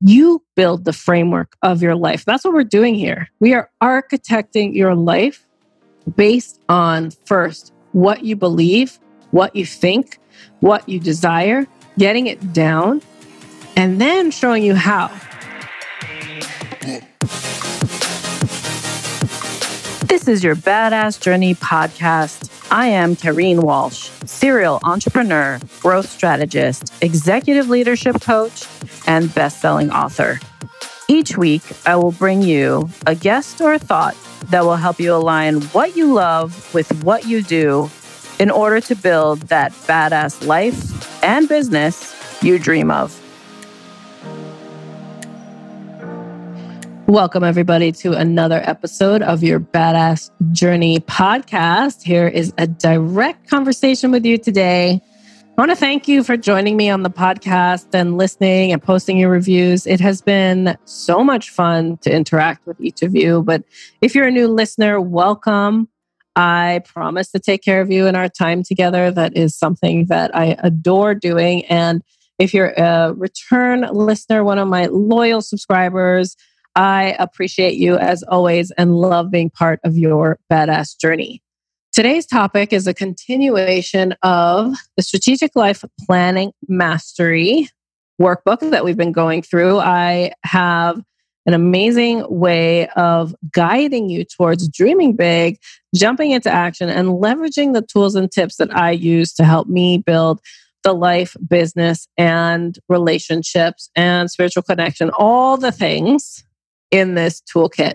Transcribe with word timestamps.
You 0.00 0.44
build 0.54 0.84
the 0.84 0.92
framework 0.92 1.56
of 1.62 1.82
your 1.82 1.96
life. 1.96 2.24
That's 2.24 2.44
what 2.44 2.54
we're 2.54 2.62
doing 2.62 2.94
here. 2.94 3.28
We 3.40 3.54
are 3.54 3.68
architecting 3.82 4.74
your 4.74 4.94
life 4.94 5.44
based 6.16 6.60
on 6.68 7.10
first 7.26 7.72
what 7.92 8.24
you 8.24 8.36
believe, 8.36 9.00
what 9.32 9.56
you 9.56 9.66
think, 9.66 10.20
what 10.60 10.88
you 10.88 11.00
desire, 11.00 11.66
getting 11.98 12.28
it 12.28 12.52
down, 12.52 13.02
and 13.76 14.00
then 14.00 14.30
showing 14.30 14.62
you 14.62 14.76
how. 14.76 15.08
This 20.06 20.28
is 20.28 20.44
your 20.44 20.54
Badass 20.54 21.20
Journey 21.20 21.56
podcast. 21.56 22.57
I 22.70 22.88
am 22.88 23.16
Kareen 23.16 23.62
Walsh, 23.62 24.10
serial 24.26 24.78
entrepreneur, 24.84 25.58
growth 25.80 26.10
strategist, 26.10 26.92
executive 27.00 27.70
leadership 27.70 28.20
coach, 28.20 28.66
and 29.06 29.34
best-selling 29.34 29.90
author. 29.90 30.38
Each 31.08 31.38
week, 31.38 31.62
I 31.86 31.96
will 31.96 32.12
bring 32.12 32.42
you 32.42 32.90
a 33.06 33.14
guest 33.14 33.62
or 33.62 33.72
a 33.72 33.78
thought 33.78 34.14
that 34.50 34.64
will 34.64 34.76
help 34.76 35.00
you 35.00 35.14
align 35.14 35.62
what 35.72 35.96
you 35.96 36.12
love 36.12 36.74
with 36.74 37.02
what 37.02 37.26
you 37.26 37.42
do 37.42 37.90
in 38.38 38.50
order 38.50 38.82
to 38.82 38.94
build 38.94 39.40
that 39.48 39.72
badass 39.72 40.46
life 40.46 41.24
and 41.24 41.48
business 41.48 42.14
you 42.42 42.58
dream 42.58 42.90
of. 42.90 43.18
Welcome, 47.08 47.42
everybody, 47.42 47.90
to 47.92 48.12
another 48.12 48.60
episode 48.62 49.22
of 49.22 49.42
your 49.42 49.60
Badass 49.60 50.30
Journey 50.52 51.00
podcast. 51.00 52.02
Here 52.02 52.28
is 52.28 52.52
a 52.58 52.66
direct 52.66 53.48
conversation 53.48 54.10
with 54.10 54.26
you 54.26 54.36
today. 54.36 55.00
I 55.00 55.54
want 55.56 55.70
to 55.70 55.74
thank 55.74 56.06
you 56.06 56.22
for 56.22 56.36
joining 56.36 56.76
me 56.76 56.90
on 56.90 57.04
the 57.04 57.10
podcast 57.10 57.86
and 57.94 58.18
listening 58.18 58.72
and 58.72 58.82
posting 58.82 59.16
your 59.16 59.30
reviews. 59.30 59.86
It 59.86 60.00
has 60.00 60.20
been 60.20 60.76
so 60.84 61.24
much 61.24 61.48
fun 61.48 61.96
to 62.02 62.14
interact 62.14 62.66
with 62.66 62.78
each 62.78 63.00
of 63.00 63.16
you. 63.16 63.42
But 63.42 63.64
if 64.02 64.14
you're 64.14 64.26
a 64.26 64.30
new 64.30 64.46
listener, 64.46 65.00
welcome. 65.00 65.88
I 66.36 66.82
promise 66.84 67.30
to 67.30 67.38
take 67.38 67.62
care 67.62 67.80
of 67.80 67.90
you 67.90 68.06
in 68.06 68.16
our 68.16 68.28
time 68.28 68.62
together. 68.62 69.10
That 69.10 69.34
is 69.34 69.56
something 69.56 70.08
that 70.08 70.36
I 70.36 70.56
adore 70.58 71.14
doing. 71.14 71.64
And 71.64 72.02
if 72.38 72.52
you're 72.52 72.74
a 72.76 73.14
return 73.14 73.88
listener, 73.90 74.44
one 74.44 74.58
of 74.58 74.68
my 74.68 74.88
loyal 74.92 75.40
subscribers, 75.40 76.36
I 76.78 77.16
appreciate 77.18 77.74
you 77.74 77.96
as 77.96 78.22
always 78.22 78.70
and 78.70 78.94
love 78.94 79.32
being 79.32 79.50
part 79.50 79.80
of 79.82 79.98
your 79.98 80.38
badass 80.48 80.96
journey. 80.96 81.42
Today's 81.92 82.24
topic 82.24 82.72
is 82.72 82.86
a 82.86 82.94
continuation 82.94 84.14
of 84.22 84.76
the 84.96 85.02
Strategic 85.02 85.56
Life 85.56 85.82
Planning 86.06 86.52
Mastery 86.68 87.68
workbook 88.22 88.70
that 88.70 88.84
we've 88.84 88.96
been 88.96 89.10
going 89.10 89.42
through. 89.42 89.80
I 89.80 90.34
have 90.44 91.02
an 91.46 91.54
amazing 91.54 92.24
way 92.28 92.86
of 92.90 93.34
guiding 93.50 94.08
you 94.08 94.24
towards 94.24 94.68
dreaming 94.68 95.16
big, 95.16 95.58
jumping 95.96 96.30
into 96.30 96.48
action, 96.48 96.88
and 96.88 97.08
leveraging 97.08 97.74
the 97.74 97.82
tools 97.82 98.14
and 98.14 98.30
tips 98.30 98.54
that 98.58 98.72
I 98.76 98.92
use 98.92 99.32
to 99.34 99.44
help 99.44 99.66
me 99.66 99.98
build 99.98 100.40
the 100.84 100.92
life, 100.92 101.36
business, 101.48 102.06
and 102.16 102.78
relationships 102.88 103.90
and 103.96 104.30
spiritual 104.30 104.62
connection, 104.62 105.10
all 105.18 105.56
the 105.56 105.72
things 105.72 106.44
in 106.90 107.14
this 107.14 107.42
toolkit. 107.42 107.94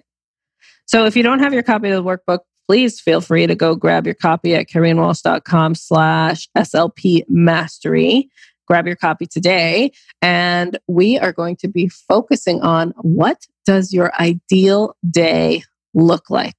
So 0.86 1.06
if 1.06 1.16
you 1.16 1.24
don't 1.24 1.40
have 1.40 1.54
your 1.54 1.64
copy 1.64 1.90
of 1.90 2.04
the 2.04 2.10
workbook, 2.10 2.40
please 2.68 3.00
feel 3.00 3.22
free 3.22 3.48
to 3.48 3.56
go 3.56 3.76
grab 3.76 4.06
your 4.06 4.16
copy 4.16 4.56
at 4.56 4.68
kareenwalsh.com 4.68 5.76
slash 5.76 6.48
SLP 6.58 7.24
mastery. 7.28 8.30
Grab 8.68 8.88
your 8.88 8.96
copy 8.96 9.26
today. 9.26 9.92
And 10.22 10.80
we 10.88 11.20
are 11.20 11.34
going 11.34 11.58
to 11.58 11.68
be 11.68 11.90
focusing 11.90 12.62
on 12.62 12.94
what 13.02 13.46
does 13.66 13.94
your 13.94 14.14
ideal 14.20 14.96
day 15.10 15.64
look 15.94 16.30
like? 16.30 16.56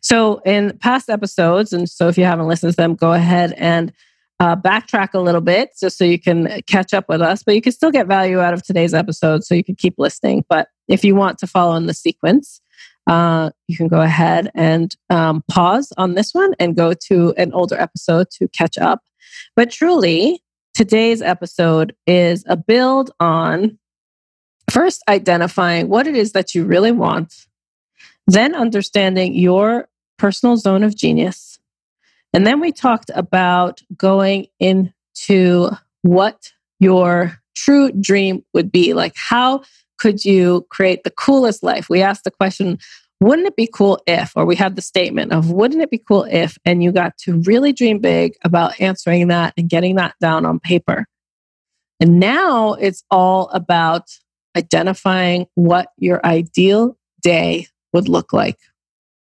So 0.00 0.38
in 0.46 0.78
past 0.78 1.10
episodes, 1.10 1.72
and 1.72 1.88
so 1.88 2.08
if 2.08 2.16
you 2.16 2.24
haven't 2.24 2.46
listened 2.46 2.72
to 2.72 2.76
them, 2.76 2.94
go 2.94 3.12
ahead 3.12 3.52
and 3.56 3.92
uh, 4.38 4.54
backtrack 4.56 5.14
a 5.14 5.18
little 5.18 5.40
bit 5.40 5.70
just 5.80 5.98
so 5.98 6.04
you 6.04 6.18
can 6.18 6.62
catch 6.66 6.94
up 6.94 7.08
with 7.08 7.22
us, 7.22 7.42
but 7.42 7.54
you 7.54 7.62
can 7.62 7.72
still 7.72 7.90
get 7.90 8.06
value 8.06 8.40
out 8.40 8.54
of 8.54 8.62
today's 8.62 8.94
episode 8.94 9.44
so 9.44 9.54
you 9.54 9.64
can 9.64 9.74
keep 9.74 9.94
listening. 9.98 10.44
But 10.48 10.68
if 10.88 11.04
you 11.04 11.14
want 11.14 11.38
to 11.38 11.46
follow 11.46 11.76
in 11.76 11.86
the 11.86 11.94
sequence, 11.94 12.60
uh, 13.06 13.50
you 13.68 13.76
can 13.76 13.88
go 13.88 14.00
ahead 14.00 14.50
and 14.54 14.96
um, 15.10 15.42
pause 15.48 15.92
on 15.96 16.14
this 16.14 16.34
one 16.34 16.54
and 16.58 16.76
go 16.76 16.92
to 16.92 17.32
an 17.36 17.52
older 17.52 17.80
episode 17.80 18.30
to 18.30 18.48
catch 18.48 18.76
up. 18.78 19.02
But 19.54 19.70
truly, 19.70 20.42
today's 20.74 21.22
episode 21.22 21.94
is 22.06 22.44
a 22.48 22.56
build 22.56 23.10
on 23.20 23.78
first 24.70 25.02
identifying 25.08 25.88
what 25.88 26.06
it 26.06 26.16
is 26.16 26.32
that 26.32 26.54
you 26.54 26.64
really 26.64 26.92
want, 26.92 27.46
then 28.26 28.54
understanding 28.54 29.34
your 29.34 29.88
personal 30.18 30.56
zone 30.56 30.82
of 30.82 30.96
genius. 30.96 31.58
And 32.32 32.46
then 32.46 32.60
we 32.60 32.72
talked 32.72 33.10
about 33.14 33.82
going 33.96 34.48
into 34.58 35.70
what 36.02 36.52
your 36.80 37.40
true 37.54 37.90
dream 37.92 38.44
would 38.52 38.70
be 38.70 38.92
like 38.92 39.14
how 39.16 39.62
could 39.98 40.24
you 40.24 40.66
create 40.70 41.04
the 41.04 41.10
coolest 41.10 41.62
life? 41.62 41.88
We 41.88 42.02
asked 42.02 42.24
the 42.24 42.30
question, 42.30 42.78
wouldn't 43.20 43.48
it 43.48 43.56
be 43.56 43.66
cool 43.66 43.98
if, 44.06 44.32
or 44.36 44.44
we 44.44 44.56
had 44.56 44.76
the 44.76 44.82
statement 44.82 45.32
of, 45.32 45.50
wouldn't 45.50 45.82
it 45.82 45.90
be 45.90 45.98
cool 45.98 46.24
if, 46.24 46.58
and 46.64 46.82
you 46.82 46.92
got 46.92 47.16
to 47.18 47.40
really 47.42 47.72
dream 47.72 47.98
big 47.98 48.34
about 48.44 48.78
answering 48.80 49.28
that 49.28 49.54
and 49.56 49.70
getting 49.70 49.96
that 49.96 50.14
down 50.20 50.44
on 50.44 50.60
paper. 50.60 51.06
And 51.98 52.20
now 52.20 52.74
it's 52.74 53.02
all 53.10 53.48
about 53.48 54.10
identifying 54.56 55.46
what 55.54 55.88
your 55.96 56.24
ideal 56.26 56.96
day 57.22 57.68
would 57.92 58.08
look 58.08 58.32
like. 58.32 58.58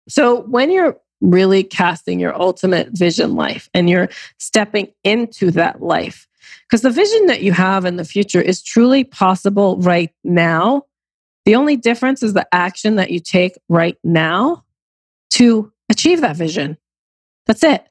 So 0.09 0.43
when 0.43 0.71
you're 0.71 0.97
really 1.21 1.62
casting 1.62 2.19
your 2.19 2.34
ultimate 2.41 2.88
vision 2.93 3.34
life 3.34 3.69
and 3.75 3.88
you're 3.88 4.09
stepping 4.38 4.88
into 5.05 5.50
that 5.53 5.82
life, 5.82 6.27
because 6.69 6.83
the 6.83 6.91
vision 6.91 7.27
that 7.27 7.43
you 7.43 7.53
have 7.53 7.85
in 7.85 7.97
the 7.97 8.05
future 8.05 8.41
is 8.41 8.63
truly 8.63 9.05
possible 9.05 9.79
right 9.79 10.11
now. 10.25 10.83
The 11.45 11.57
only 11.57 11.77
difference 11.77 12.23
is 12.23 12.35
the 12.35 12.47
action 12.53 12.97
that 12.97 13.11
you 13.11 13.21
take 13.21 13.59
right 13.69 13.97
now 14.05 14.65
to 15.35 15.73
achieve 15.91 16.21
that 16.21 16.37
vision. 16.37 16.77
That's 17.47 17.65
it. 17.65 17.85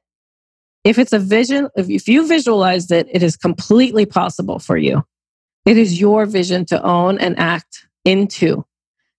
If 0.83 0.97
it's 0.97 1.13
a 1.13 1.19
vision, 1.19 1.69
if 1.75 2.07
you 2.07 2.27
visualized 2.27 2.91
it, 2.91 3.07
it 3.11 3.21
is 3.21 3.37
completely 3.37 4.05
possible 4.05 4.57
for 4.57 4.77
you. 4.77 5.03
It 5.65 5.77
is 5.77 5.99
your 5.99 6.25
vision 6.25 6.65
to 6.65 6.81
own 6.81 7.19
and 7.19 7.37
act 7.37 7.87
into. 8.03 8.65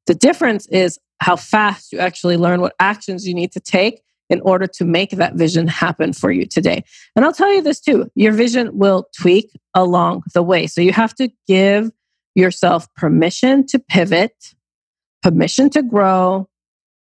The 0.06 0.14
difference 0.14 0.66
is 0.69 0.99
how 1.20 1.37
fast 1.37 1.93
you 1.93 2.00
actually 2.00 2.37
learn 2.37 2.60
what 2.60 2.75
actions 2.81 3.28
you 3.28 3.34
need 3.34 3.53
to 3.53 3.60
take 3.60 4.03
in 4.32 4.41
order 4.41 4.66
to 4.66 4.84
make 4.84 5.10
that 5.10 5.34
vision 5.34 5.69
happen 5.69 6.15
for 6.15 6.32
you 6.32 6.47
today. 6.47 6.82
And 7.15 7.25
I'll 7.25 7.34
tell 7.34 7.53
you 7.53 7.60
this 7.62 7.81
too 7.81 8.10
your 8.15 8.32
vision 8.32 8.70
will 8.76 9.06
tweak 9.16 9.50
along 9.75 10.22
the 10.32 10.43
way. 10.43 10.66
So 10.66 10.81
you 10.81 10.93
have 10.93 11.15
to 11.16 11.31
give 11.47 11.93
yourself 12.34 12.93
permission 12.94 13.66
to 13.66 13.78
pivot, 13.78 14.54
permission 15.22 15.69
to 15.70 15.82
grow, 15.82 16.48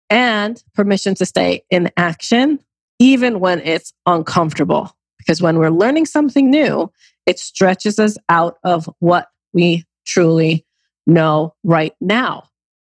and 0.09 0.63
permission 0.75 1.15
to 1.17 1.27
stay 1.27 1.63
in 1.71 1.91
action, 1.99 2.61
even 2.99 3.41
when 3.41 3.61
it's 3.61 3.93
uncomfortable. 4.07 4.97
Because 5.19 5.43
when 5.43 5.59
we're 5.59 5.69
learning 5.69 6.07
something 6.07 6.51
new, 6.51 6.91
it 7.27 7.39
stretches 7.39 7.99
us 7.99 8.17
out 8.31 8.57
of 8.65 8.89
what 9.01 9.29
we 9.53 9.85
truly 10.07 10.65
know 11.07 11.55
right 11.63 11.93
now. 12.01 12.45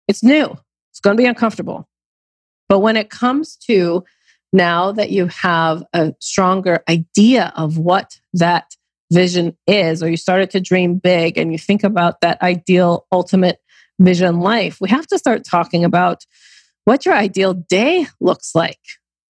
It's 0.07 0.23
new, 0.23 0.55
it's 0.91 1.01
going 1.01 1.17
to 1.17 1.23
be 1.23 1.27
uncomfortable. 1.27 1.89
But 2.69 2.81
when 2.81 2.99
it 2.99 3.09
comes 3.09 3.57
to 3.69 4.05
now 4.53 4.93
that 4.93 5.11
you 5.11 5.27
have 5.27 5.83
a 5.93 6.15
stronger 6.21 6.83
idea 6.89 7.53
of 7.57 7.79
what 7.79 8.19
that 8.35 8.75
vision 9.13 9.57
is, 9.67 10.03
or 10.03 10.11
you 10.11 10.17
started 10.17 10.51
to 10.51 10.61
dream 10.61 10.97
big 10.97 11.39
and 11.39 11.53
you 11.53 11.59
think 11.59 11.85
about 11.85 12.21
that 12.21 12.41
ideal 12.43 13.07
ultimate 13.13 13.59
vision 13.99 14.41
life, 14.41 14.79
we 14.81 14.89
have 14.89 15.07
to 15.09 15.19
start 15.19 15.45
talking 15.45 15.85
about 15.85 16.25
what 16.85 17.05
your 17.05 17.15
ideal 17.15 17.55
day 17.55 18.07
looks 18.21 18.55
like. 18.55 18.81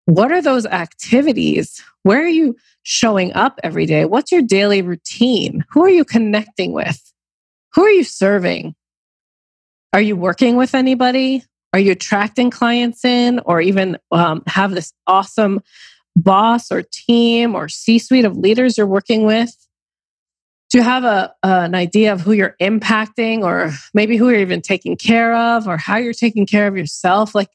What 0.05 0.31
are 0.31 0.41
those 0.41 0.65
activities? 0.65 1.83
Where 2.03 2.23
are 2.23 2.27
you 2.27 2.55
showing 2.83 3.33
up 3.33 3.59
every 3.63 3.85
day? 3.85 4.05
What's 4.05 4.31
your 4.31 4.41
daily 4.41 4.81
routine? 4.81 5.65
Who 5.71 5.83
are 5.83 5.89
you 5.89 6.05
connecting 6.05 6.71
with? 6.71 7.01
Who 7.73 7.83
are 7.83 7.89
you 7.89 8.03
serving? 8.03 8.75
Are 9.93 10.01
you 10.01 10.15
working 10.15 10.55
with 10.55 10.73
anybody? 10.73 11.43
Are 11.73 11.79
you 11.79 11.91
attracting 11.91 12.49
clients 12.49 13.05
in 13.05 13.39
or 13.45 13.61
even 13.61 13.97
um, 14.11 14.43
have 14.47 14.71
this 14.71 14.93
awesome 15.07 15.61
boss 16.15 16.71
or 16.71 16.83
team 16.83 17.55
or 17.55 17.69
C 17.69 17.99
suite 17.99 18.25
of 18.25 18.37
leaders 18.37 18.77
you're 18.77 18.87
working 18.87 19.25
with? 19.25 19.55
Do 20.71 20.77
you 20.77 20.83
have 20.83 21.03
a, 21.03 21.33
an 21.41 21.73
idea 21.73 22.13
of 22.13 22.21
who 22.21 22.31
you're 22.31 22.55
impacting 22.61 23.41
or 23.41 23.71
maybe 23.93 24.17
who 24.17 24.29
you're 24.29 24.39
even 24.39 24.61
taking 24.61 24.95
care 24.95 25.35
of 25.35 25.67
or 25.67 25.77
how 25.77 25.97
you're 25.97 26.13
taking 26.13 26.45
care 26.45 26.67
of 26.67 26.77
yourself? 26.77 27.33
Like, 27.33 27.49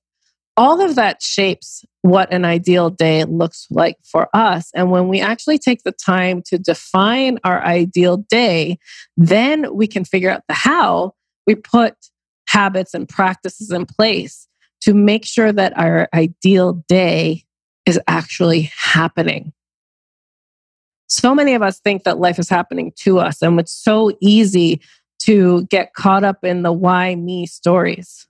all 0.57 0.81
of 0.81 0.95
that 0.95 1.21
shapes 1.21 1.85
what 2.03 2.33
an 2.33 2.45
ideal 2.45 2.91
day 2.91 3.25
looks 3.25 3.67
like 3.71 3.97
for 4.05 4.29
us. 4.35 4.71
And 4.75 4.91
when 4.91 5.09
we 5.09 5.21
actually 5.21 5.59
take 5.59 5.83
the 5.83 5.93
time 5.93 6.43
to 6.47 6.59
define 6.59 7.39
our 7.43 7.65
ideal 7.65 8.19
day, 8.19 8.79
then 9.17 9.75
we 9.75 9.87
can 9.87 10.05
figure 10.05 10.31
out 10.31 10.43
the 10.47 10.55
how 10.55 11.15
we 11.47 11.55
put 11.57 11.95
habits 12.47 12.95
and 12.95 13.09
practices 13.09 13.71
in 13.71 13.87
place 13.87 14.49
to 14.83 14.95
make 14.95 15.25
sure 15.25 15.53
that 15.53 15.77
our 15.79 16.09
ideal 16.15 16.85
day 16.89 17.45
is 17.87 17.99
actually 18.07 18.71
happening. 18.77 19.53
So 21.09 21.35
many 21.35 21.55
of 21.55 21.63
us 21.63 21.81
think 21.81 22.05
that 22.05 22.19
life 22.19 22.39
is 22.39 22.49
happening 22.49 22.93
to 23.01 23.19
us, 23.19 23.43
and 23.43 23.59
it's 23.59 23.73
so 23.73 24.13
easy 24.21 24.81
to 25.21 25.65
get 25.67 25.95
caught 25.95 26.25
up 26.25 26.45
in 26.45 26.63
the 26.63 26.73
why 26.73 27.15
me 27.15 27.47
stories 27.47 28.27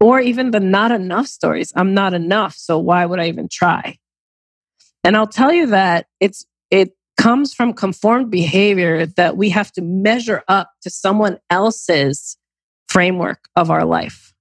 or 0.00 0.20
even 0.20 0.50
the 0.50 0.60
not 0.60 0.92
enough 0.92 1.26
stories. 1.26 1.72
I'm 1.74 1.92
not 1.92 2.14
enough, 2.14 2.54
so 2.54 2.78
why 2.78 3.04
would 3.04 3.20
I 3.20 3.28
even 3.28 3.48
try? 3.50 3.98
And 5.04 5.16
I'll 5.16 5.26
tell 5.26 5.52
you 5.52 5.66
that 5.66 6.06
it's 6.20 6.46
it 6.70 6.92
comes 7.18 7.52
from 7.52 7.74
conformed 7.74 8.30
behavior 8.30 9.04
that 9.04 9.36
we 9.36 9.50
have 9.50 9.72
to 9.72 9.82
measure 9.82 10.42
up 10.48 10.70
to 10.82 10.88
someone 10.88 11.38
else's 11.50 12.37
framework 12.88 13.48
of 13.56 13.70
our 13.70 13.84
life. 13.84 14.32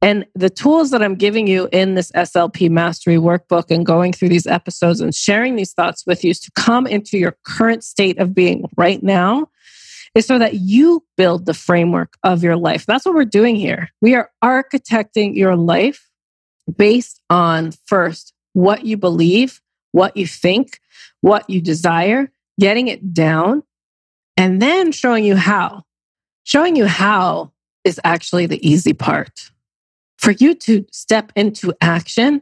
And 0.00 0.26
the 0.34 0.50
tools 0.50 0.92
that 0.92 1.02
I'm 1.02 1.16
giving 1.16 1.48
you 1.48 1.68
in 1.72 1.94
this 1.94 2.12
SLP 2.12 2.70
Mastery 2.70 3.16
workbook 3.16 3.70
and 3.70 3.84
going 3.84 4.12
through 4.12 4.28
these 4.28 4.46
episodes 4.46 5.00
and 5.00 5.12
sharing 5.12 5.56
these 5.56 5.72
thoughts 5.72 6.06
with 6.06 6.22
you 6.22 6.30
is 6.30 6.40
to 6.40 6.52
come 6.52 6.86
into 6.86 7.18
your 7.18 7.36
current 7.44 7.82
state 7.82 8.18
of 8.18 8.32
being 8.32 8.68
right 8.76 9.02
now 9.02 9.48
is 10.14 10.26
so 10.26 10.38
that 10.38 10.54
you 10.54 11.04
build 11.16 11.46
the 11.46 11.54
framework 11.54 12.16
of 12.22 12.42
your 12.42 12.56
life. 12.56 12.86
That's 12.86 13.04
what 13.04 13.14
we're 13.14 13.24
doing 13.24 13.56
here. 13.56 13.88
We 14.00 14.14
are 14.14 14.30
architecting 14.42 15.34
your 15.34 15.56
life 15.56 16.08
based 16.76 17.20
on 17.28 17.72
first 17.86 18.32
what 18.52 18.84
you 18.84 18.96
believe, 18.96 19.60
what 19.92 20.16
you 20.16 20.26
think, 20.26 20.80
what 21.20 21.48
you 21.50 21.60
desire, 21.60 22.30
getting 22.60 22.88
it 22.88 23.12
down, 23.12 23.62
and 24.36 24.62
then 24.62 24.92
showing 24.92 25.24
you 25.24 25.36
how. 25.36 25.84
Showing 26.48 26.76
you 26.76 26.86
how 26.86 27.52
is 27.84 28.00
actually 28.04 28.46
the 28.46 28.66
easy 28.66 28.94
part. 28.94 29.50
For 30.16 30.30
you 30.30 30.54
to 30.54 30.86
step 30.90 31.30
into 31.36 31.74
action 31.82 32.40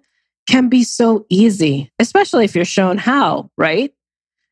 can 0.48 0.68
be 0.68 0.84
so 0.84 1.26
easy, 1.28 1.90
especially 1.98 2.44
if 2.44 2.54
you're 2.54 2.64
shown 2.64 2.98
how, 2.98 3.50
right? 3.58 3.92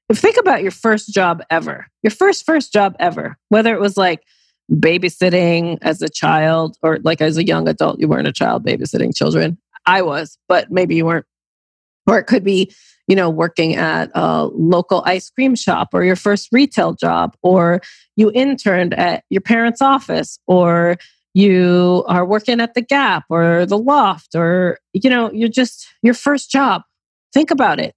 If 0.09 0.19
think 0.19 0.39
about 0.39 0.63
your 0.63 0.73
first 0.73 1.15
job 1.15 1.41
ever, 1.51 1.87
your 2.03 2.11
first 2.11 2.45
first 2.45 2.73
job 2.73 2.97
ever, 2.99 3.39
whether 3.49 3.73
it 3.73 3.81
was 3.81 3.97
like 3.97 4.25
babysitting 4.73 5.79
as 5.83 6.03
a 6.03 6.09
child 6.09 6.77
or 6.83 6.99
like 7.05 7.21
as 7.21 7.37
a 7.37 7.47
young 7.47 7.69
adult, 7.69 8.01
you 8.01 8.09
weren't 8.09 8.27
a 8.27 8.33
child 8.33 8.67
babysitting 8.67 9.15
children. 9.15 9.57
I 9.87 10.03
was, 10.03 10.37
but 10.49 10.73
maybe 10.73 10.97
you 10.97 11.07
weren't. 11.07 11.27
Or 12.07 12.19
it 12.19 12.25
could 12.25 12.45
be, 12.45 12.73
you 13.09 13.17
know, 13.17 13.31
working 13.31 13.77
at 13.77 14.11
a 14.15 14.45
local 14.45 15.03
ice 15.07 15.31
cream 15.31 15.55
shop 15.55 15.89
or 15.93 16.05
your 16.05 16.17
first 16.17 16.49
retail 16.53 16.93
job, 16.93 17.35
or 17.43 17.81
you 18.17 18.31
interned 18.35 18.95
at 18.95 19.25
your 19.31 19.41
parents' 19.41 19.81
office, 19.81 20.39
or 20.47 20.97
you 21.33 22.05
are 22.07 22.25
working 22.25 22.61
at 22.61 22.75
the 22.75 22.83
Gap 22.83 23.25
or 23.29 23.67
the 23.67 23.79
Loft, 23.79 24.35
or, 24.35 24.79
you 24.93 25.11
know, 25.11 25.33
you're 25.33 25.49
just 25.49 25.89
your 26.03 26.15
first 26.15 26.51
job. 26.51 26.83
Think 27.33 27.51
about 27.51 27.81
it. 27.81 27.95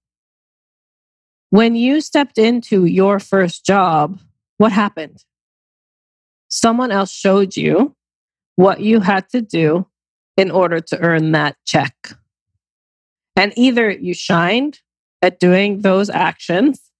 When 1.50 1.76
you 1.76 2.00
stepped 2.00 2.36
into 2.36 2.84
your 2.84 3.20
first 3.20 3.64
job, 3.64 4.18
what 4.56 4.72
happened? 4.72 5.24
Someone 6.48 6.90
else 6.90 7.12
showed 7.12 7.56
you 7.56 7.94
what 8.56 8.80
you 8.80 9.00
had 9.00 9.28
to 9.30 9.40
do 9.40 9.86
in 10.36 10.50
order 10.50 10.80
to 10.80 10.98
earn 10.98 11.32
that 11.32 11.56
check. 11.64 11.94
And 13.38 13.52
either 13.56 13.88
you 13.88 14.14
shined 14.14 14.80
at 15.22 15.38
doing 15.38 15.82
those 15.82 16.10
actions 16.10 16.90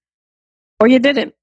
or 0.79 0.87
you 0.87 1.01
didn't. 1.01 1.35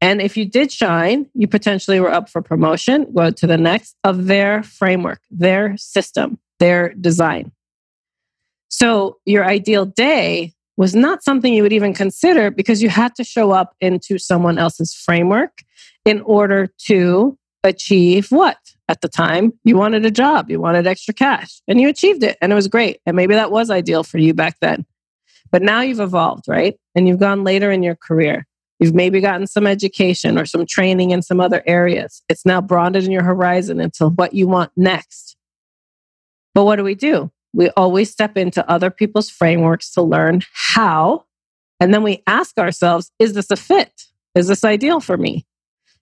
And 0.00 0.22
if 0.22 0.34
you 0.34 0.46
did 0.46 0.72
shine, 0.72 1.26
you 1.34 1.46
potentially 1.46 2.00
were 2.00 2.10
up 2.10 2.30
for 2.30 2.40
promotion, 2.40 3.12
go 3.12 3.30
to 3.30 3.46
the 3.46 3.58
next 3.58 3.96
of 4.02 4.26
their 4.26 4.62
framework, 4.62 5.20
their 5.30 5.76
system, 5.76 6.38
their 6.58 6.94
design. 6.94 7.52
So 8.68 9.18
your 9.26 9.44
ideal 9.44 9.84
day 9.84 10.54
was 10.78 10.94
not 10.94 11.22
something 11.22 11.52
you 11.52 11.62
would 11.62 11.74
even 11.74 11.92
consider 11.92 12.50
because 12.50 12.82
you 12.82 12.88
had 12.88 13.14
to 13.16 13.24
show 13.24 13.50
up 13.50 13.74
into 13.78 14.18
someone 14.18 14.56
else's 14.56 14.94
framework 14.94 15.58
in 16.06 16.22
order 16.22 16.68
to 16.86 17.36
achieve 17.62 18.32
what 18.32 18.56
at 18.90 19.02
the 19.02 19.08
time 19.08 19.52
you 19.62 19.76
wanted 19.76 20.04
a 20.04 20.10
job, 20.10 20.50
you 20.50 20.60
wanted 20.60 20.84
extra 20.84 21.14
cash, 21.14 21.62
and 21.68 21.80
you 21.80 21.88
achieved 21.88 22.24
it, 22.24 22.36
and 22.42 22.50
it 22.50 22.56
was 22.56 22.66
great. 22.66 22.98
And 23.06 23.14
maybe 23.14 23.34
that 23.34 23.52
was 23.52 23.70
ideal 23.70 24.02
for 24.02 24.18
you 24.18 24.34
back 24.34 24.56
then. 24.60 24.84
But 25.52 25.62
now 25.62 25.80
you've 25.80 26.00
evolved, 26.00 26.46
right? 26.48 26.76
And 26.96 27.06
you've 27.06 27.20
gone 27.20 27.44
later 27.44 27.70
in 27.70 27.84
your 27.84 27.94
career. 27.94 28.48
You've 28.80 28.94
maybe 28.94 29.20
gotten 29.20 29.46
some 29.46 29.66
education 29.66 30.36
or 30.38 30.44
some 30.44 30.66
training 30.66 31.12
in 31.12 31.22
some 31.22 31.40
other 31.40 31.62
areas. 31.66 32.22
It's 32.28 32.44
now 32.44 32.60
broadened 32.60 33.12
your 33.12 33.22
horizon 33.22 33.80
into 33.80 34.08
what 34.08 34.34
you 34.34 34.48
want 34.48 34.72
next. 34.76 35.36
But 36.52 36.64
what 36.64 36.76
do 36.76 36.82
we 36.82 36.96
do? 36.96 37.30
We 37.52 37.70
always 37.70 38.10
step 38.10 38.36
into 38.36 38.68
other 38.68 38.90
people's 38.90 39.30
frameworks 39.30 39.92
to 39.92 40.02
learn 40.02 40.42
how. 40.52 41.26
And 41.78 41.94
then 41.94 42.02
we 42.02 42.24
ask 42.26 42.58
ourselves, 42.58 43.12
is 43.20 43.34
this 43.34 43.52
a 43.52 43.56
fit? 43.56 43.92
Is 44.34 44.48
this 44.48 44.64
ideal 44.64 45.00
for 45.00 45.16
me? 45.16 45.46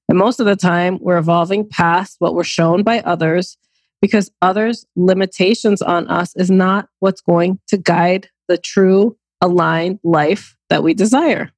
And 0.08 0.18
most 0.18 0.40
of 0.40 0.46
the 0.46 0.56
time, 0.56 0.98
we're 1.00 1.18
evolving 1.18 1.68
past 1.68 2.16
what 2.18 2.34
we're 2.34 2.44
shown 2.44 2.82
by 2.82 3.00
others 3.00 3.58
because 4.00 4.30
others' 4.40 4.86
limitations 4.96 5.82
on 5.82 6.08
us 6.08 6.34
is 6.36 6.50
not 6.50 6.88
what's 7.00 7.20
going 7.20 7.58
to 7.68 7.76
guide 7.76 8.28
the 8.48 8.56
true 8.56 9.16
aligned 9.40 9.98
life 10.02 10.56
that 10.70 10.82
we 10.82 10.94
desire. 10.94 11.50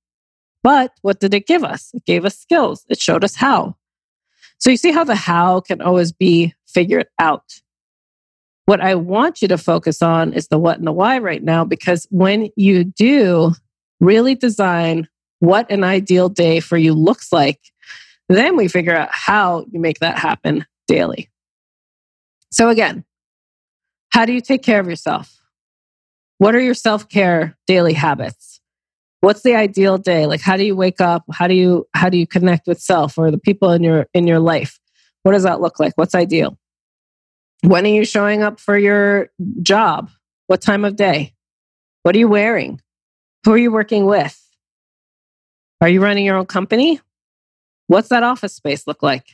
But 0.62 0.92
what 1.02 1.20
did 1.20 1.34
it 1.34 1.46
give 1.46 1.64
us? 1.64 1.90
It 1.94 2.04
gave 2.04 2.24
us 2.24 2.38
skills, 2.38 2.84
it 2.88 3.00
showed 3.00 3.24
us 3.24 3.36
how. 3.36 3.76
So 4.58 4.70
you 4.70 4.76
see 4.76 4.92
how 4.92 5.04
the 5.04 5.14
how 5.14 5.60
can 5.60 5.80
always 5.80 6.12
be 6.12 6.54
figured 6.68 7.06
out. 7.18 7.44
What 8.66 8.80
I 8.80 8.94
want 8.94 9.42
you 9.42 9.48
to 9.48 9.58
focus 9.58 10.02
on 10.02 10.32
is 10.32 10.48
the 10.48 10.58
what 10.58 10.78
and 10.78 10.86
the 10.86 10.92
why 10.92 11.18
right 11.18 11.42
now, 11.42 11.64
because 11.64 12.06
when 12.10 12.50
you 12.56 12.84
do 12.84 13.52
really 14.00 14.34
design 14.34 15.08
what 15.38 15.70
an 15.70 15.82
ideal 15.82 16.28
day 16.28 16.60
for 16.60 16.76
you 16.76 16.92
looks 16.92 17.32
like, 17.32 17.58
then 18.36 18.56
we 18.56 18.68
figure 18.68 18.94
out 18.94 19.08
how 19.10 19.64
you 19.70 19.80
make 19.80 19.98
that 20.00 20.18
happen 20.18 20.66
daily. 20.86 21.30
So, 22.50 22.68
again, 22.68 23.04
how 24.10 24.24
do 24.24 24.32
you 24.32 24.40
take 24.40 24.62
care 24.62 24.80
of 24.80 24.86
yourself? 24.86 25.40
What 26.38 26.54
are 26.54 26.60
your 26.60 26.74
self 26.74 27.08
care 27.08 27.56
daily 27.66 27.92
habits? 27.92 28.60
What's 29.20 29.42
the 29.42 29.54
ideal 29.54 29.98
day? 29.98 30.26
Like, 30.26 30.40
how 30.40 30.56
do 30.56 30.64
you 30.64 30.74
wake 30.74 31.00
up? 31.00 31.24
How 31.32 31.46
do 31.46 31.54
you 31.54 31.86
how 31.94 32.08
do 32.08 32.16
you 32.16 32.26
connect 32.26 32.66
with 32.66 32.80
self 32.80 33.18
or 33.18 33.30
the 33.30 33.38
people 33.38 33.70
in 33.72 33.82
your 33.82 34.06
in 34.14 34.26
your 34.26 34.38
life? 34.38 34.80
What 35.22 35.32
does 35.32 35.42
that 35.42 35.60
look 35.60 35.78
like? 35.78 35.92
What's 35.96 36.14
ideal? 36.14 36.56
When 37.62 37.84
are 37.84 37.90
you 37.90 38.04
showing 38.04 38.42
up 38.42 38.58
for 38.58 38.78
your 38.78 39.28
job? 39.62 40.10
What 40.46 40.62
time 40.62 40.84
of 40.84 40.96
day? 40.96 41.34
What 42.02 42.14
are 42.16 42.18
you 42.18 42.28
wearing? 42.28 42.80
Who 43.44 43.52
are 43.52 43.58
you 43.58 43.70
working 43.70 44.06
with? 44.06 44.36
Are 45.80 45.88
you 45.88 46.02
running 46.02 46.24
your 46.24 46.36
own 46.36 46.46
company? 46.46 47.00
What's 47.90 48.10
that 48.10 48.22
office 48.22 48.54
space 48.54 48.86
look 48.86 49.02
like? 49.02 49.26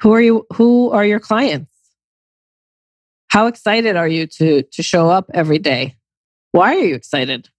Who 0.00 0.14
are 0.14 0.22
you 0.22 0.46
who 0.54 0.88
are 0.92 1.04
your 1.04 1.20
clients? 1.20 1.70
How 3.28 3.46
excited 3.46 3.94
are 3.94 4.08
you 4.08 4.26
to 4.38 4.62
to 4.62 4.82
show 4.82 5.10
up 5.10 5.30
every 5.34 5.58
day? 5.58 5.96
Why 6.52 6.76
are 6.76 6.78
you 6.78 6.94
excited? 6.94 7.50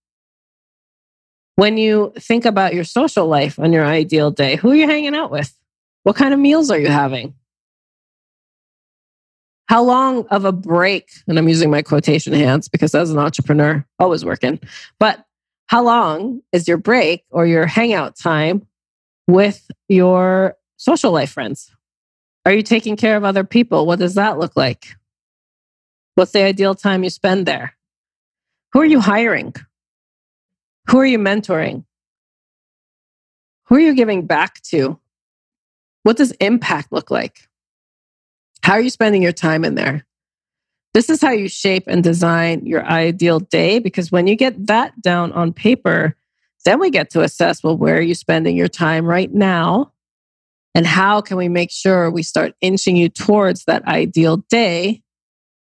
When 1.57 1.77
you 1.77 2.11
think 2.17 2.45
about 2.45 2.73
your 2.73 2.85
social 2.85 3.27
life 3.27 3.59
on 3.59 3.71
your 3.71 3.85
ideal 3.85 4.31
day, 4.31 4.55
who 4.55 4.71
are 4.71 4.75
you 4.75 4.87
hanging 4.87 5.13
out 5.13 5.29
with? 5.29 5.53
What 6.01 6.15
kind 6.15 6.33
of 6.33 6.39
meals 6.39 6.71
are 6.71 6.79
you 6.79 6.87
having? 6.87 7.35
How 9.67 9.83
long 9.83 10.25
of 10.29 10.43
a 10.43 10.51
break, 10.51 11.11
and 11.27 11.37
I'm 11.37 11.47
using 11.47 11.69
my 11.69 11.83
quotation 11.83 12.33
hands 12.33 12.67
because 12.67 12.95
as 12.95 13.11
an 13.11 13.19
entrepreneur, 13.19 13.85
always 13.99 14.25
working, 14.25 14.59
but 14.99 15.23
how 15.67 15.83
long 15.83 16.41
is 16.51 16.67
your 16.67 16.77
break 16.77 17.25
or 17.29 17.45
your 17.45 17.67
hangout 17.67 18.17
time 18.17 18.65
with 19.27 19.69
your 19.87 20.55
social 20.77 21.11
life 21.11 21.31
friends? 21.31 21.71
Are 22.45 22.53
you 22.53 22.63
taking 22.63 22.95
care 22.95 23.17
of 23.17 23.23
other 23.23 23.43
people? 23.43 23.85
What 23.85 23.99
does 23.99 24.15
that 24.15 24.39
look 24.39 24.55
like? 24.55 24.95
What's 26.15 26.31
the 26.31 26.43
ideal 26.43 26.75
time 26.75 27.03
you 27.03 27.09
spend 27.09 27.45
there? 27.45 27.75
Who 28.73 28.79
are 28.79 28.85
you 28.85 28.99
hiring? 28.99 29.53
Who 30.89 30.99
are 30.99 31.05
you 31.05 31.19
mentoring? 31.19 31.83
Who 33.65 33.75
are 33.75 33.79
you 33.79 33.93
giving 33.93 34.25
back 34.25 34.61
to? 34.63 34.99
What 36.03 36.17
does 36.17 36.31
impact 36.33 36.91
look 36.91 37.11
like? 37.11 37.49
How 38.63 38.73
are 38.73 38.81
you 38.81 38.89
spending 38.89 39.21
your 39.21 39.33
time 39.33 39.65
in 39.65 39.75
there? 39.75 40.05
This 40.93 41.09
is 41.09 41.21
how 41.21 41.31
you 41.31 41.49
shape 41.49 41.83
and 41.87 42.03
design 42.03 42.65
your 42.65 42.85
ideal 42.85 43.39
day 43.39 43.79
because 43.79 44.11
when 44.11 44.25
you 44.25 44.35
get 44.35 44.67
that 44.67 44.99
down 45.01 45.31
on 45.33 45.53
paper, 45.53 46.15
then 46.67 46.79
we 46.79 46.89
get 46.89 47.09
to 47.11 47.21
assess 47.21 47.63
well, 47.63 47.77
where 47.77 47.95
are 47.95 48.01
you 48.01 48.13
spending 48.13 48.57
your 48.57 48.67
time 48.67 49.05
right 49.05 49.33
now? 49.33 49.93
And 50.75 50.85
how 50.85 51.21
can 51.21 51.37
we 51.37 51.47
make 51.47 51.71
sure 51.71 52.11
we 52.11 52.23
start 52.23 52.53
inching 52.61 52.97
you 52.97 53.09
towards 53.09 53.63
that 53.65 53.87
ideal 53.87 54.37
day 54.49 55.01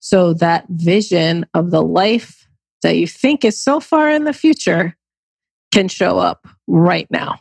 so 0.01 0.35
that 0.35 0.67
vision 0.69 1.47
of 1.55 1.71
the 1.71 1.83
life 1.83 2.49
that 2.83 2.97
you 2.97 3.07
think 3.07 3.45
is 3.45 3.63
so 3.63 3.79
far 3.79 4.11
in 4.11 4.25
the 4.25 4.33
future 4.33 4.97
can 5.73 5.87
show 5.87 6.19
up 6.19 6.49
right 6.67 7.07
now. 7.11 7.39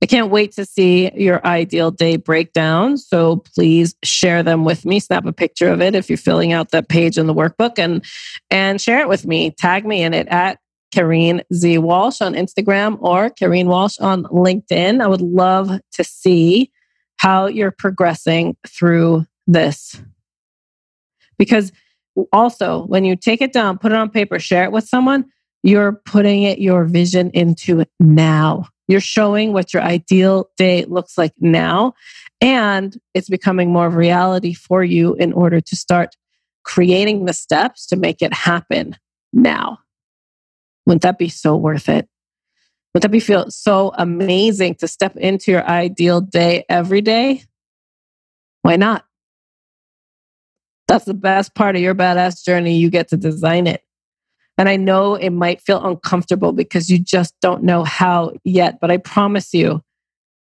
I 0.00 0.06
can't 0.06 0.30
wait 0.30 0.52
to 0.52 0.64
see 0.64 1.10
your 1.14 1.44
ideal 1.46 1.90
day 1.90 2.16
breakdown. 2.16 2.96
So 2.96 3.36
please 3.54 3.94
share 4.02 4.42
them 4.42 4.64
with 4.64 4.84
me. 4.84 5.00
Snap 5.00 5.26
a 5.26 5.32
picture 5.32 5.68
of 5.68 5.80
it 5.80 5.94
if 5.94 6.08
you're 6.08 6.16
filling 6.16 6.52
out 6.52 6.70
that 6.70 6.88
page 6.88 7.18
in 7.18 7.26
the 7.26 7.34
workbook 7.34 7.78
and 7.78 8.04
and 8.50 8.80
share 8.80 9.00
it 9.00 9.08
with 9.08 9.26
me. 9.26 9.52
Tag 9.52 9.86
me 9.86 10.02
in 10.02 10.12
it 10.12 10.26
at 10.28 10.58
Kareen 10.94 11.42
Z 11.52 11.78
Walsh 11.78 12.20
on 12.20 12.34
Instagram 12.34 12.98
or 13.00 13.30
Kareen 13.30 13.66
Walsh 13.66 13.98
on 13.98 14.24
LinkedIn. 14.24 15.02
I 15.02 15.06
would 15.06 15.22
love 15.22 15.80
to 15.92 16.04
see 16.04 16.70
how 17.16 17.46
you're 17.46 17.70
progressing 17.70 18.56
through 18.66 19.24
this. 19.46 20.00
Because 21.38 21.72
also, 22.32 22.84
when 22.86 23.04
you 23.04 23.16
take 23.16 23.40
it 23.40 23.52
down, 23.52 23.78
put 23.78 23.92
it 23.92 23.98
on 23.98 24.10
paper, 24.10 24.38
share 24.38 24.64
it 24.64 24.72
with 24.72 24.86
someone, 24.86 25.24
you're 25.62 25.92
putting 25.92 26.42
it, 26.42 26.58
your 26.58 26.84
vision 26.84 27.30
into 27.30 27.80
it 27.80 27.90
now. 27.98 28.66
You're 28.88 29.00
showing 29.00 29.52
what 29.52 29.72
your 29.72 29.82
ideal 29.82 30.50
day 30.56 30.84
looks 30.84 31.16
like 31.16 31.32
now. 31.40 31.94
And 32.40 32.98
it's 33.14 33.28
becoming 33.28 33.72
more 33.72 33.86
of 33.86 33.94
reality 33.94 34.52
for 34.52 34.82
you 34.82 35.14
in 35.14 35.32
order 35.32 35.60
to 35.60 35.76
start 35.76 36.16
creating 36.64 37.24
the 37.24 37.32
steps 37.32 37.86
to 37.86 37.96
make 37.96 38.20
it 38.20 38.34
happen 38.34 38.96
now. 39.32 39.78
Wouldn't 40.86 41.02
that 41.02 41.18
be 41.18 41.28
so 41.28 41.56
worth 41.56 41.88
it? 41.88 42.08
Would 42.94 43.02
that 43.02 43.10
be 43.10 43.20
feel 43.20 43.50
so 43.50 43.92
amazing 43.96 44.74
to 44.76 44.88
step 44.88 45.16
into 45.16 45.50
your 45.50 45.66
ideal 45.66 46.20
day 46.20 46.64
every 46.68 47.00
day? 47.00 47.44
Why 48.62 48.76
not? 48.76 49.04
That's 50.88 51.06
the 51.06 51.14
best 51.14 51.54
part 51.54 51.74
of 51.74 51.82
your 51.82 51.94
badass 51.94 52.44
journey. 52.44 52.76
You 52.76 52.90
get 52.90 53.08
to 53.08 53.16
design 53.16 53.66
it. 53.66 53.82
And 54.58 54.68
I 54.68 54.76
know 54.76 55.14
it 55.14 55.30
might 55.30 55.62
feel 55.62 55.84
uncomfortable 55.84 56.52
because 56.52 56.90
you 56.90 56.98
just 56.98 57.34
don't 57.40 57.62
know 57.62 57.84
how 57.84 58.32
yet. 58.44 58.78
But 58.80 58.90
I 58.90 58.98
promise 58.98 59.54
you, 59.54 59.82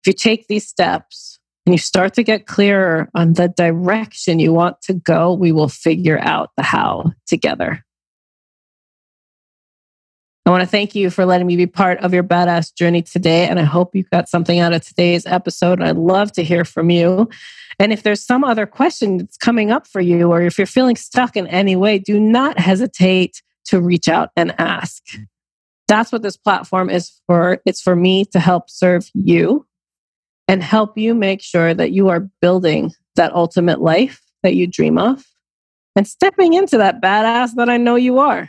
if 0.02 0.07
you 0.07 0.12
take 0.12 0.47
these 0.47 0.69
steps 0.69 1.40
and 1.66 1.75
you 1.75 1.78
start 1.78 2.14
to 2.14 2.23
get 2.23 2.47
clearer 2.47 3.11
on 3.14 3.33
the 3.33 3.49
direction 3.49 4.38
you 4.38 4.52
want 4.52 4.81
to 4.83 4.95
go, 4.95 5.33
we 5.33 5.50
will 5.50 5.69
figure 5.69 6.21
out 6.21 6.50
the 6.57 6.62
how 6.62 7.12
together. 7.26 7.85
I 10.47 10.50
want 10.50 10.61
to 10.61 10.69
thank 10.69 10.95
you 10.95 11.11
for 11.11 11.26
letting 11.26 11.49
me 11.49 11.57
be 11.57 11.67
part 11.67 11.99
of 11.99 12.15
your 12.15 12.23
badass 12.23 12.73
journey 12.73 13.03
today. 13.03 13.49
And 13.49 13.59
I 13.59 13.65
hope 13.65 13.97
you 13.97 14.05
got 14.05 14.29
something 14.29 14.61
out 14.61 14.73
of 14.73 14.87
today's 14.87 15.26
episode. 15.26 15.83
I'd 15.83 15.97
love 15.97 16.31
to 16.33 16.45
hear 16.45 16.65
from 16.65 16.88
you. 16.88 17.29
And 17.81 17.93
if 17.93 18.05
there's 18.05 18.25
some 18.25 18.45
other 18.45 18.65
question 18.65 19.19
that's 19.19 19.37
coming 19.37 19.73
up 19.73 19.88
for 19.88 20.00
you, 20.00 20.31
or 20.31 20.43
if 20.43 20.57
you're 20.57 20.69
feeling 20.69 20.95
stuck 20.95 21.37
in 21.37 21.49
any 21.49 21.75
way, 21.75 21.99
do 21.99 22.21
not 22.21 22.61
hesitate 22.61 23.43
to 23.65 23.81
reach 23.81 24.09
out 24.09 24.31
and 24.37 24.55
ask. 24.61 25.03
That's 25.88 26.12
what 26.12 26.23
this 26.23 26.37
platform 26.37 26.91
is 26.91 27.11
for. 27.26 27.61
It's 27.67 27.83
for 27.83 27.97
me 27.97 28.25
to 28.26 28.38
help 28.38 28.71
serve 28.71 29.11
you 29.15 29.67
and 30.47 30.62
help 30.62 30.97
you 30.97 31.12
make 31.12 31.43
sure 31.43 31.75
that 31.75 31.91
you 31.91 32.09
are 32.09 32.29
building 32.41 32.93
that 33.17 33.35
ultimate 33.35 33.81
life 33.81 34.23
that 34.45 34.55
you 34.55 34.69
dream 34.69 34.97
of 34.97 35.26
and 35.97 36.07
stepping 36.07 36.55
into 36.55 36.79
that 36.79 37.03
badass 37.03 37.57
that 37.57 37.69
I 37.69 37.79
know 37.79 37.97
you 37.97 38.21
are. 38.21 38.49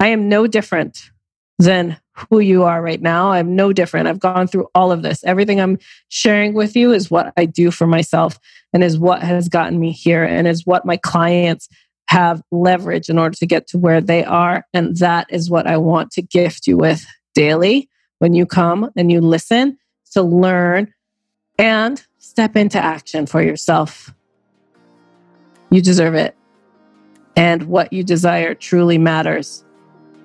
I 0.00 0.08
am 0.08 0.28
no 0.28 0.46
different 0.46 1.10
than 1.58 1.98
who 2.30 2.40
you 2.40 2.64
are 2.64 2.82
right 2.82 3.00
now. 3.00 3.32
I'm 3.32 3.56
no 3.56 3.72
different. 3.72 4.08
I've 4.08 4.20
gone 4.20 4.46
through 4.46 4.68
all 4.74 4.92
of 4.92 5.02
this. 5.02 5.24
Everything 5.24 5.60
I'm 5.60 5.78
sharing 6.08 6.54
with 6.54 6.76
you 6.76 6.92
is 6.92 7.10
what 7.10 7.32
I 7.36 7.44
do 7.44 7.70
for 7.70 7.86
myself 7.86 8.38
and 8.72 8.82
is 8.82 8.98
what 8.98 9.22
has 9.22 9.48
gotten 9.48 9.78
me 9.78 9.92
here 9.92 10.24
and 10.24 10.46
is 10.46 10.66
what 10.66 10.86
my 10.86 10.96
clients 10.96 11.68
have 12.08 12.42
leverage 12.50 13.08
in 13.08 13.18
order 13.18 13.36
to 13.36 13.46
get 13.46 13.66
to 13.68 13.78
where 13.78 14.00
they 14.00 14.24
are. 14.24 14.66
And 14.72 14.96
that 14.98 15.26
is 15.30 15.50
what 15.50 15.66
I 15.66 15.76
want 15.76 16.10
to 16.12 16.22
gift 16.22 16.66
you 16.66 16.76
with 16.76 17.04
daily 17.34 17.88
when 18.18 18.34
you 18.34 18.46
come 18.46 18.90
and 18.96 19.10
you 19.10 19.20
listen 19.20 19.78
to 20.12 20.22
learn 20.22 20.92
and 21.58 22.02
step 22.18 22.56
into 22.56 22.78
action 22.78 23.26
for 23.26 23.42
yourself. 23.42 24.14
You 25.70 25.82
deserve 25.82 26.14
it. 26.14 26.36
And 27.34 27.64
what 27.64 27.92
you 27.92 28.02
desire 28.02 28.54
truly 28.54 28.96
matters. 28.96 29.65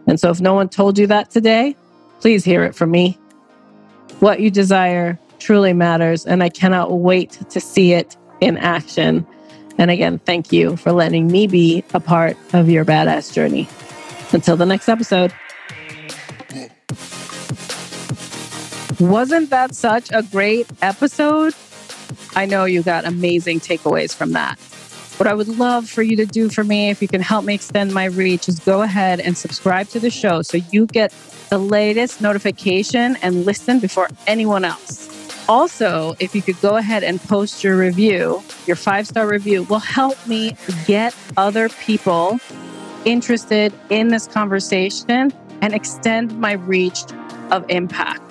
And 0.07 0.19
so, 0.19 0.29
if 0.29 0.41
no 0.41 0.53
one 0.53 0.69
told 0.69 0.97
you 0.97 1.07
that 1.07 1.29
today, 1.29 1.75
please 2.19 2.43
hear 2.43 2.63
it 2.63 2.75
from 2.75 2.91
me. 2.91 3.17
What 4.19 4.39
you 4.39 4.51
desire 4.51 5.19
truly 5.39 5.73
matters. 5.73 6.25
And 6.25 6.43
I 6.43 6.49
cannot 6.49 6.91
wait 6.91 7.31
to 7.49 7.59
see 7.59 7.93
it 7.93 8.15
in 8.39 8.57
action. 8.57 9.25
And 9.77 9.89
again, 9.89 10.19
thank 10.19 10.51
you 10.51 10.77
for 10.77 10.91
letting 10.91 11.27
me 11.27 11.47
be 11.47 11.83
a 11.93 11.99
part 11.99 12.37
of 12.53 12.69
your 12.69 12.85
badass 12.85 13.33
journey. 13.33 13.67
Until 14.31 14.55
the 14.55 14.65
next 14.65 14.87
episode. 14.87 15.33
Wasn't 18.99 19.49
that 19.49 19.73
such 19.73 20.11
a 20.11 20.21
great 20.23 20.67
episode? 20.81 21.55
I 22.35 22.45
know 22.45 22.65
you 22.65 22.83
got 22.83 23.05
amazing 23.05 23.59
takeaways 23.59 24.15
from 24.15 24.33
that. 24.33 24.59
What 25.21 25.27
I 25.27 25.35
would 25.35 25.59
love 25.59 25.87
for 25.87 26.01
you 26.01 26.15
to 26.15 26.25
do 26.25 26.49
for 26.49 26.63
me, 26.63 26.89
if 26.89 26.99
you 26.99 27.07
can 27.07 27.21
help 27.21 27.45
me 27.45 27.53
extend 27.53 27.93
my 27.93 28.05
reach, 28.05 28.49
is 28.49 28.59
go 28.59 28.81
ahead 28.81 29.19
and 29.19 29.37
subscribe 29.37 29.87
to 29.89 29.99
the 29.99 30.09
show 30.09 30.41
so 30.41 30.57
you 30.71 30.87
get 30.87 31.13
the 31.51 31.59
latest 31.59 32.21
notification 32.21 33.15
and 33.21 33.45
listen 33.45 33.79
before 33.79 34.07
anyone 34.25 34.65
else. 34.65 35.47
Also, 35.47 36.15
if 36.17 36.33
you 36.33 36.41
could 36.41 36.59
go 36.59 36.75
ahead 36.75 37.03
and 37.03 37.21
post 37.21 37.63
your 37.63 37.77
review, 37.77 38.41
your 38.65 38.75
five 38.75 39.05
star 39.05 39.27
review 39.27 39.61
will 39.65 39.77
help 39.77 40.17
me 40.25 40.55
get 40.87 41.15
other 41.37 41.69
people 41.69 42.39
interested 43.05 43.71
in 43.91 44.07
this 44.07 44.25
conversation 44.25 45.31
and 45.61 45.75
extend 45.75 46.35
my 46.39 46.53
reach 46.53 47.03
of 47.51 47.63
impact. 47.69 48.30